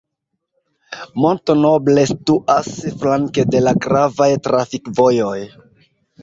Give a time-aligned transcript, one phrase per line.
[1.25, 2.71] Mont-Noble situas
[3.03, 5.37] flanke de la gravaj trafikvojoj.